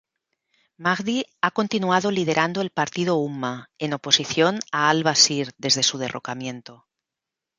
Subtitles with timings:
[0.77, 6.87] Mahdi ha continuado liderando el Partido Umma, en oposición a al-Bashir, desde su derrocamiento.